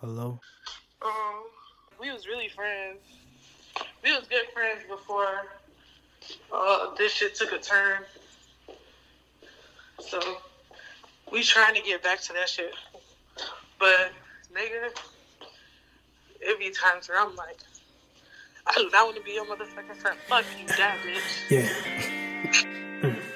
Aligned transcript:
Hello? 0.00 0.38
Um, 1.02 1.42
we 2.00 2.12
was 2.12 2.28
really 2.28 2.48
friends. 2.48 2.98
We 4.04 4.12
was 4.12 4.28
good 4.28 4.46
friends 4.54 4.82
before 4.88 5.46
uh, 6.52 6.94
this 6.94 7.12
shit 7.12 7.34
took 7.34 7.50
a 7.50 7.58
turn. 7.58 8.02
So 9.98 10.20
we 11.32 11.42
trying 11.42 11.74
to 11.74 11.82
get 11.82 12.00
back 12.00 12.20
to 12.22 12.32
that 12.34 12.48
shit. 12.48 12.72
But 13.80 14.12
nigga, 14.54 14.96
it 16.40 16.58
be 16.60 16.70
times 16.70 17.08
where 17.08 17.20
I'm 17.20 17.34
like, 17.34 17.58
I 18.68 18.74
do 18.76 18.88
not 18.92 19.06
want 19.06 19.16
to 19.16 19.22
be 19.22 19.32
your 19.32 19.46
motherfucking 19.46 19.96
friend. 19.96 20.18
Fuck 20.28 20.44
you, 20.60 20.66
that 20.68 20.98
bitch. 21.04 21.50
Yeah. 21.50 21.68
Mm. 23.02 23.22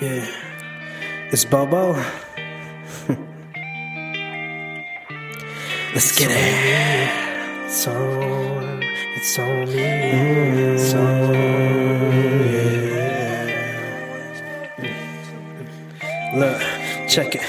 Yeah. 0.00 0.26
It's 1.30 1.44
Bobo. 1.44 1.94
Let's 5.94 6.10
get 6.18 6.28
it. 6.28 7.66
It's 7.66 7.86
on. 7.86 8.82
It's 8.82 9.38
on 9.38 9.66
me. 9.66 9.84
It's 10.74 10.92
on. 10.92 11.32
Yeah. 12.50 13.04
Look, 16.34 16.60
check 17.08 17.36
it. 17.36 17.42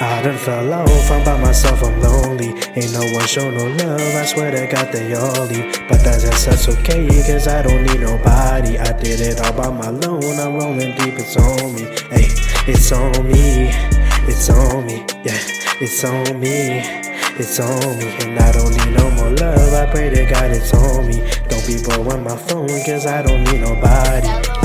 I 0.00 0.22
done 0.22 0.38
fell 0.38 0.72
off, 0.72 1.10
I'm 1.10 1.22
by 1.26 1.38
myself, 1.42 1.82
I'm 1.84 2.00
lonely. 2.00 2.54
Ain't 2.74 2.92
no 2.94 3.04
one 3.12 3.26
show 3.26 3.50
no 3.50 3.66
love, 3.66 4.00
I 4.00 4.24
swear 4.24 4.50
to 4.50 4.66
God 4.74 4.90
they 4.90 5.12
all 5.12 5.44
leave. 5.44 5.70
But 5.90 6.02
that's 6.02 6.22
just 6.22 6.46
that's 6.46 6.68
okay, 6.70 7.06
cause 7.26 7.46
I 7.48 7.60
don't 7.60 7.82
need 7.84 8.00
nobody. 8.00 8.78
I 8.78 8.92
did 8.96 9.20
it 9.20 9.40
all 9.42 9.52
by 9.52 9.68
my 9.68 9.88
own, 10.08 10.38
I'm 10.40 10.54
rolling 10.54 10.96
deep, 10.96 11.18
it's 11.18 11.36
on 11.36 11.74
me. 11.74 11.82
Hey, 12.08 12.28
it's 12.66 12.90
on 12.92 13.12
me, 13.30 13.68
it's 14.26 14.48
on 14.48 14.86
me, 14.86 15.04
yeah, 15.22 15.38
it's 15.82 16.02
on 16.02 16.40
me. 16.40 17.07
It's 17.40 17.60
on 17.60 17.98
me, 17.98 18.08
and 18.18 18.36
I 18.36 18.50
don't 18.50 18.76
need 18.76 18.96
no 18.96 19.10
more 19.12 19.30
love. 19.30 19.72
I 19.72 19.86
pray 19.92 20.10
to 20.10 20.26
God 20.26 20.50
it's 20.50 20.74
on 20.74 21.06
me. 21.06 21.22
Don't 21.48 21.64
be 21.68 21.80
blowing 21.80 22.24
my 22.24 22.36
phone, 22.36 22.66
cause 22.84 23.06
I 23.06 23.22
don't 23.22 23.44
need 23.44 23.60
nobody. 23.60 24.57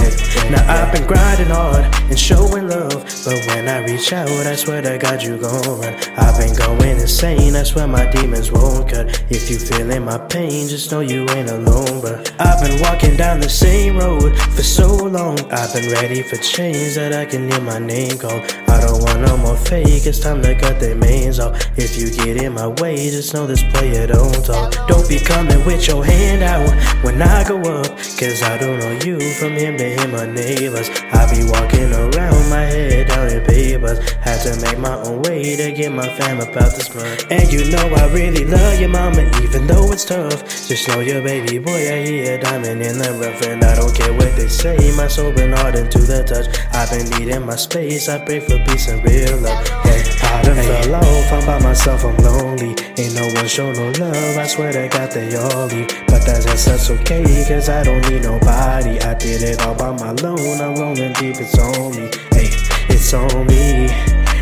Now 0.51 0.63
I've 0.67 0.93
been 0.93 1.07
grinding 1.07 1.47
hard 1.47 1.85
and 2.09 2.19
showing 2.19 2.67
love, 2.67 3.03
but 3.25 3.39
when 3.47 3.67
I 3.67 3.79
reach 3.85 4.11
out, 4.13 4.29
I 4.29 4.55
swear 4.55 4.81
to 4.81 4.97
God 4.97 5.23
you 5.23 5.37
gon' 5.37 5.79
run. 5.79 5.93
I've 6.17 6.37
been 6.37 6.55
going 6.55 6.99
insane, 6.99 7.55
I 7.55 7.63
swear 7.63 7.87
my 7.87 8.09
demons 8.11 8.51
won't 8.51 8.89
cut. 8.89 9.23
If 9.29 9.49
you 9.49 9.57
feeling 9.57 10.05
my 10.05 10.17
pain, 10.17 10.67
just 10.67 10.91
know 10.91 10.99
you 10.99 11.27
ain't 11.29 11.49
alone, 11.49 12.01
bro. 12.01 12.21
I've 12.39 12.61
been 12.61 12.81
walking 12.81 13.15
down 13.15 13.39
the 13.39 13.49
same 13.49 13.97
road 13.97 14.37
for 14.37 14.63
so 14.63 14.87
long. 14.95 15.39
I've 15.51 15.73
been 15.73 15.89
ready 15.91 16.21
for 16.21 16.37
change 16.37 16.95
that 16.95 17.13
I 17.13 17.25
can 17.25 17.49
hear 17.49 17.61
my 17.61 17.79
name 17.79 18.17
called. 18.17 18.43
I 18.67 18.81
don't 18.81 19.01
want 19.01 19.21
no 19.21 19.37
more 19.37 19.57
fake, 19.57 20.05
it's 20.05 20.19
time 20.19 20.41
to 20.41 20.55
cut 20.55 20.79
their 20.79 20.95
mains 20.95 21.39
off. 21.39 21.55
If 21.77 21.97
you 21.97 22.11
get 22.11 22.43
in 22.43 22.53
my 22.53 22.67
way, 22.67 23.09
just 23.09 23.33
know 23.33 23.47
this 23.47 23.63
player 23.71 24.07
don't 24.07 24.45
talk. 24.45 24.87
Don't 24.87 25.07
be 25.07 25.19
coming 25.19 25.65
with 25.65 25.87
your 25.87 26.03
hand 26.03 26.43
out 26.43 26.92
when 27.13 27.21
I 27.21 27.43
go 27.47 27.59
up, 27.59 27.87
cause 28.17 28.41
I 28.41 28.57
don't 28.57 28.79
know 28.79 28.91
you 29.05 29.19
from 29.35 29.53
him 29.53 29.77
to 29.77 29.83
him 29.83 30.15
or 30.15 30.25
neighbors. 30.25 30.89
I 31.11 31.29
be 31.29 31.43
walking 31.45 31.93
around 31.93 32.49
my 32.49 32.65
head 32.65 33.07
down 33.07 33.29
in 33.29 33.45
papers. 33.45 33.99
Had 34.13 34.41
to 34.43 34.59
make 34.61 34.79
my 34.79 34.95
own 34.95 35.21
way 35.21 35.55
to 35.55 35.71
get 35.71 35.91
my 35.91 36.09
fam 36.17 36.41
about 36.41 36.73
this 36.73 36.93
month. 36.95 37.31
And 37.31 37.51
you 37.51 37.69
know 37.69 37.85
I 37.95 38.11
really 38.11 38.45
love 38.45 38.79
your 38.79 38.89
mama, 38.89 39.29
even 39.43 39.67
though 39.67 39.91
it's 39.91 40.05
tough. 40.05 40.43
Just 40.67 40.87
know 40.87 41.01
your 41.01 41.21
baby 41.21 41.59
boy, 41.59 41.93
I 41.93 42.03
hear 42.03 42.39
a 42.39 42.41
diamond 42.41 42.81
in 42.81 42.97
the 42.97 43.11
rough, 43.21 43.41
and 43.43 43.63
I 43.63 43.75
don't 43.75 43.93
care 43.93 44.13
what 44.13 44.35
they 44.35 44.47
say. 44.47 44.77
My 44.97 45.07
soul 45.07 45.31
been 45.31 45.53
hardened 45.53 45.91
to 45.91 45.99
the 45.99 46.23
touch. 46.23 46.47
I've 46.73 46.89
been 46.89 47.07
needing 47.19 47.45
my 47.45 47.55
space. 47.55 48.09
I 48.09 48.25
pray 48.25 48.39
for 48.39 48.57
peace 48.65 48.87
and 48.89 49.03
real 49.03 49.37
love. 49.37 49.67
Hey, 49.83 50.01
I 50.23 50.41
done 50.41 50.55
fell 50.55 50.95
off. 50.95 51.12
I'm 51.33 51.45
by 51.45 51.59
myself. 51.59 52.05
I'm 52.05 52.15
lonely. 52.17 52.75
Ain't 52.97 53.15
no 53.15 53.25
one 53.33 53.47
show 53.47 53.71
no 53.71 53.89
love. 53.99 54.37
I 54.37 54.45
swear 54.45 54.71
to 54.71 54.87
God 54.87 55.11
they 55.11 55.35
all 55.35 55.65
leave, 55.65 55.87
but 56.07 56.21
that's 56.25 56.45
just 56.45 56.65
that's 56.67 56.89
okay. 56.91 57.23
Cause 57.47 57.69
I 57.69 57.83
don't 57.83 58.07
need 58.09 58.23
nobody. 58.23 58.99
I 58.99 59.13
did 59.15 59.41
it 59.41 59.61
all 59.65 59.73
by 59.75 59.91
my 59.91 60.09
own. 60.09 60.61
I'm 60.61 60.75
rolling 60.75 61.13
deep. 61.13 61.37
It's 61.39 61.57
on 61.57 61.91
me. 61.91 62.09
Hey, 62.31 62.49
it's 62.87 63.13
on 63.13 63.47
me. 63.47 63.89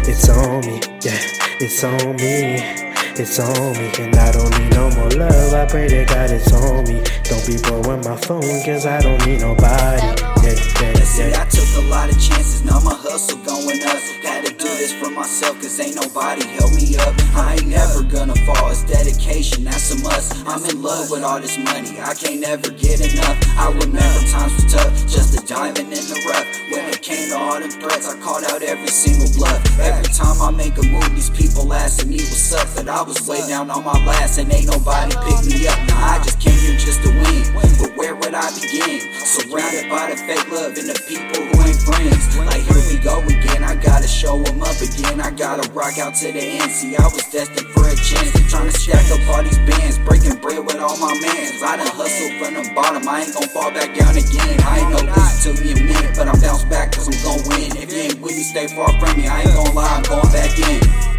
It's 0.03 0.28
on 0.28 0.59
me. 0.68 0.81
Yeah, 1.01 1.18
it's 1.63 1.84
on 1.84 2.16
me. 2.18 2.91
It's 3.16 3.40
on 3.40 3.74
me, 3.74 3.91
and 4.00 4.16
I 4.16 4.31
don't 4.31 4.50
need 4.57 4.72
no 4.72 4.90
more 4.91 5.09
love. 5.12 5.53
I 5.53 5.66
pray 5.68 5.88
to 5.88 6.06
God 6.06 6.31
it's 6.31 6.51
on 6.53 6.84
me. 6.85 7.03
Don't 7.24 7.46
be 7.46 7.57
blowing 7.62 8.01
my 8.01 8.16
phone, 8.18 8.63
cause 8.63 8.85
I 8.85 9.00
don't 9.01 9.24
need 9.25 9.41
nobody. 9.41 10.01
Yeah, 10.44 10.56
get 22.81 23.00
enough. 23.00 23.38
I 23.58 23.69
remember 23.69 24.19
times 24.34 24.58
was 24.58 24.74
tough, 24.74 24.92
just 25.06 25.38
a 25.38 25.42
diamond 25.46 25.94
in 25.94 26.06
the 26.09 26.18
rough. 26.28 26.47
When 26.74 26.90
it 26.90 27.02
came 27.02 27.30
to 27.30 27.38
all 27.38 27.59
them 27.59 27.69
threats, 27.69 28.09
I 28.09 28.18
called 28.19 28.44
out 28.50 28.62
every 28.64 28.88
single 28.88 29.30
bluff. 29.38 29.62
Every 29.80 30.09
time 30.09 30.42
I 30.42 30.50
make 30.52 30.78
a 30.81 30.84
move, 30.84 31.14
these 31.14 31.30
people 31.30 31.72
asking 31.74 32.09
me 32.09 32.18
what's 32.18 32.53
up. 32.53 32.68
But 32.75 32.90
I 32.90 33.02
was 33.03 33.22
way 33.28 33.46
down 33.47 33.69
on 33.69 33.84
my 33.86 33.97
last, 34.06 34.40
and 34.40 34.52
ain't 34.52 34.68
nobody 34.68 35.14
pick 35.28 35.40
me 35.46 35.68
up. 35.68 35.78
Now 35.88 36.18
I 36.18 36.24
just 36.25 36.40
came 36.42 36.58
here 36.58 36.78
just 36.80 37.03
to 37.03 37.09
win, 37.09 37.44
but 37.80 37.96
where 37.96 38.16
would 38.16 38.34
I 38.34 38.50
begin? 38.58 39.13
Surrounded 39.13 39.90
by 39.90 40.09
the 40.09 40.18
fake 40.18 40.50
love 40.50 40.74
and 40.74 40.90
the 40.90 40.98
people 41.06 41.38
who 41.38 41.56
ain't 41.62 41.81
friends. 41.86 42.38
Like 42.38 42.66
here 42.66 42.84
we 42.90 42.98
go 42.98 43.22
again, 43.22 43.63
I 43.63 43.75
gotta 43.75 44.08
show 44.08 44.42
'em 44.42 44.62
up 44.63 44.80
again. 44.81 45.22
I 45.22 45.30
gotta 45.30 45.69
rock 45.72 46.00
out 46.00 46.16
to 46.24 46.31
the 46.31 46.42
end. 46.42 46.72
See, 46.72 46.96
I 46.96 47.03
was 47.03 47.25
destined 47.30 47.68
for 47.75 47.88
a 47.88 47.96
chance. 47.96 48.31
Trying 48.50 48.72
to 48.72 48.78
stack 48.78 49.06
up 49.12 49.22
all 49.30 49.44
these 49.44 49.59
bands, 49.69 49.98
breaking 50.00 50.36
bread 50.40 50.66
with 50.66 50.80
all 50.80 50.98
my 50.98 51.13
mans. 51.22 51.62
I 51.63 51.78
done 51.78 51.88
hustled 51.88 52.34
from 52.40 52.52
bottom, 52.75 53.07
I 53.07 53.21
ain't 53.21 53.33
gon' 53.33 53.47
fall 53.49 53.71
back 53.71 53.95
down 53.95 54.15
again. 54.15 54.59
I 54.61 54.79
ain't 54.79 54.89
no 54.91 55.13
this 55.13 55.43
took 55.43 55.59
me 55.63 55.71
a 55.71 55.75
minute, 55.75 56.15
but 56.15 56.27
I'm 56.27 56.39
bounced 56.39 56.69
back 56.69 56.91
cause 56.93 57.07
I'm 57.07 57.17
gon' 57.23 57.47
win. 57.49 57.75
If 57.77 57.91
you 57.91 57.99
ain't 57.99 58.21
with 58.21 58.35
me, 58.35 58.43
stay 58.43 58.67
far 58.67 58.89
from 58.99 59.19
me. 59.19 59.27
I 59.27 59.41
ain't 59.41 59.53
gon' 59.53 59.75
lie, 59.75 59.95
I'm 59.95 60.03
going 60.03 60.31
back 60.31 60.57
in. 60.59 61.10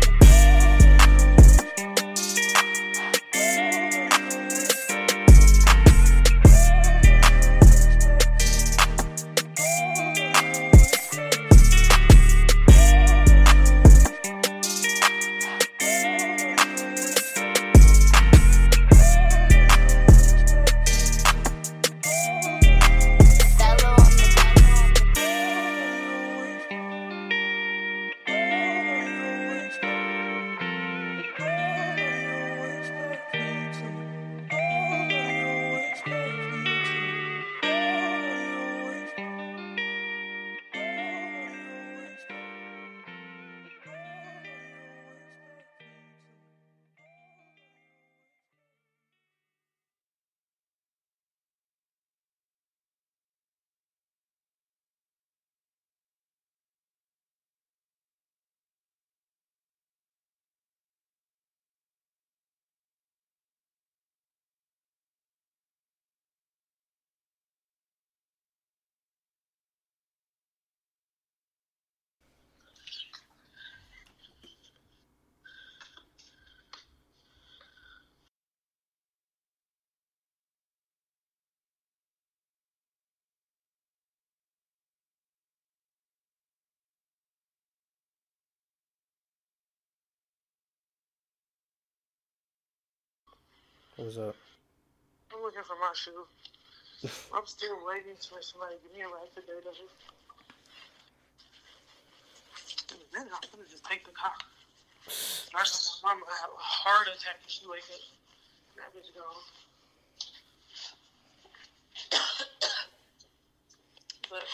What's 94.03 94.19
up? 94.19 94.35
I'm 95.31 95.39
looking 95.47 95.63
for 95.63 95.79
my 95.79 95.95
shoe. 95.95 96.27
I'm 97.31 97.47
still 97.47 97.79
waiting 97.87 98.19
for 98.19 98.43
somebody 98.43 98.75
to 98.75 98.83
give 98.83 98.99
me 98.99 99.07
a 99.07 99.07
ride 99.07 99.31
today, 99.31 99.63
though. 99.63 99.79
In 102.91 102.99
a 102.99 103.07
minute, 103.15 103.31
I'm 103.31 103.47
gonna 103.55 103.71
just 103.71 103.87
take 103.87 104.03
the 104.03 104.11
car. 104.11 104.35
I 105.55 105.63
saw 105.63 106.03
my 106.03 106.19
mama 106.19 106.35
have 106.35 106.51
a 106.51 106.59
heart 106.59 107.15
attack 107.15 107.47
when 107.47 107.47
she 107.47 107.63
wake 107.71 107.87
up. 107.95 108.03
That 108.75 108.91
bitch 108.91 109.07
gone. 109.15 109.39
but 114.35 114.51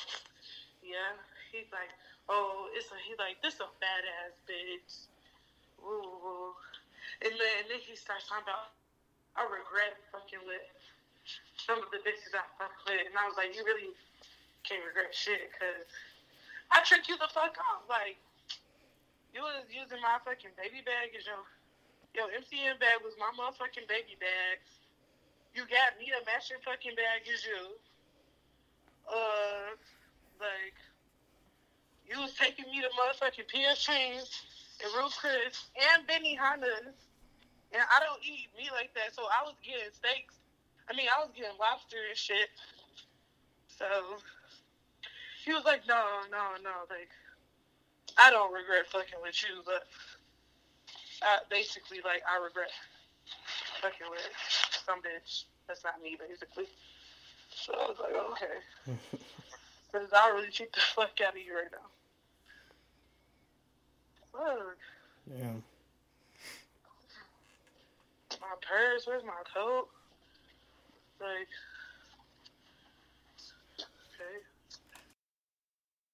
yeah, 0.84 1.16
he's 1.56 1.72
like, 1.72 1.88
oh, 2.28 2.68
it's 2.76 2.92
a 2.92 3.00
he's 3.00 3.16
like 3.16 3.40
this 3.40 3.56
a 3.64 3.68
fat 3.80 4.04
ass 4.28 4.36
bitch. 4.44 5.08
Ooh. 5.80 6.52
And 7.24 7.32
then 7.32 7.52
and 7.64 7.72
then 7.72 7.80
he 7.80 7.96
starts 7.96 8.28
talking 8.28 8.44
about 8.44 8.76
I 9.38 9.46
regret 9.46 9.94
fucking 10.11 10.43
with 10.43 10.67
some 11.62 11.79
of 11.79 11.88
the 11.94 12.02
bitches 12.02 12.35
I 12.35 12.43
fucked 12.58 12.82
with, 12.90 13.06
and 13.06 13.14
I 13.14 13.31
was 13.31 13.38
like, 13.38 13.55
you 13.55 13.62
really 13.62 13.94
can't 14.67 14.82
regret 14.82 15.14
shit 15.14 15.55
because 15.55 15.87
I 16.75 16.82
tricked 16.82 17.06
you 17.06 17.14
the 17.23 17.31
fuck 17.31 17.55
off. 17.55 17.87
Like 17.87 18.19
you 19.31 19.46
was 19.46 19.62
using 19.70 20.02
my 20.02 20.19
fucking 20.26 20.58
baby 20.58 20.82
bag 20.82 21.14
as 21.14 21.23
your 21.23 21.46
your 22.19 22.29
MCM 22.35 22.82
bag 22.82 22.99
was 23.06 23.14
my 23.23 23.31
motherfucking 23.38 23.87
baby 23.87 24.19
bag. 24.19 24.58
You 25.55 25.62
got 25.70 25.94
me 26.02 26.11
a 26.11 26.20
matching 26.26 26.58
fucking 26.67 26.99
bag 26.99 27.23
as 27.31 27.46
you. 27.46 27.79
Uh, 29.06 29.79
like 30.43 30.76
you 32.11 32.19
was 32.20 32.35
taking 32.35 32.67
me 32.75 32.82
to 32.82 32.90
motherfucking 32.99 33.46
PF 33.46 33.79
Chang's 33.79 34.43
and 34.82 34.90
Ruth 34.99 35.14
Chris 35.14 35.70
and 35.79 36.02
Benihana's. 36.11 37.07
And 37.72 37.82
I 37.84 38.00
don't 38.00 38.20
eat 38.24 38.48
meat 38.56 38.72
like 38.72 38.94
that, 38.94 39.12
so 39.12 39.28
I 39.28 39.44
was 39.44 39.54
getting 39.60 39.92
steaks. 39.92 40.40
I 40.88 40.96
mean, 40.96 41.06
I 41.12 41.20
was 41.20 41.28
getting 41.36 41.52
lobster 41.60 42.00
and 42.08 42.16
shit. 42.16 42.48
So 43.68 43.86
he 45.44 45.52
was 45.52 45.64
like, 45.64 45.86
no, 45.86 46.24
no, 46.32 46.56
no, 46.64 46.88
like 46.88 47.12
I 48.16 48.30
don't 48.30 48.52
regret 48.52 48.88
fucking 48.90 49.20
with 49.22 49.36
you, 49.42 49.62
but 49.64 49.84
I, 51.22 51.38
basically, 51.50 51.98
like 52.04 52.22
I 52.24 52.42
regret 52.42 52.70
fucking 53.82 54.08
with 54.10 54.28
some 54.86 55.00
bitch. 55.00 55.44
That's 55.66 55.84
not 55.84 56.00
me, 56.02 56.16
basically. 56.18 56.66
So 57.50 57.74
I 57.74 57.86
was 57.88 57.96
like, 58.00 58.14
okay, 58.32 58.96
because 59.92 60.08
I'll 60.12 60.34
really 60.34 60.50
cheat 60.50 60.72
the 60.72 60.80
fuck 60.80 61.20
out 61.26 61.34
of 61.34 61.40
you 61.40 61.54
right 61.54 61.70
now. 61.70 61.88
Fuck. 64.32 64.78
Yeah. 65.38 65.52
Purse, 68.68 69.06
where's 69.06 69.24
my 69.24 69.32
coat? 69.54 69.88
Like. 71.20 71.48